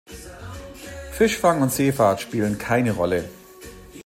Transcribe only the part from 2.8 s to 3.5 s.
Rolle.